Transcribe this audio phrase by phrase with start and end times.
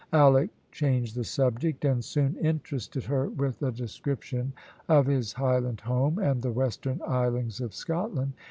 [0.13, 4.51] Alick changed the subject, and soon interested her with a description
[4.89, 8.33] of his Highland home and the Western islands of Scotland.